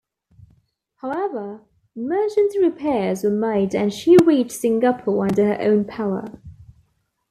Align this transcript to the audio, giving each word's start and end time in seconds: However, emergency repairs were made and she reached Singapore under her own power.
However, 1.01 1.61
emergency 1.95 2.59
repairs 2.59 3.23
were 3.23 3.29
made 3.29 3.75
and 3.75 3.93
she 3.93 4.17
reached 4.17 4.53
Singapore 4.53 5.27
under 5.27 5.45
her 5.53 5.61
own 5.61 5.85
power. 5.85 6.41